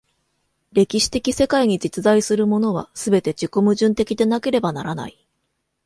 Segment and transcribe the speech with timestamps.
[0.73, 5.27] 歴史的世界に実在するものは、すべて自己矛盾的でなければならない。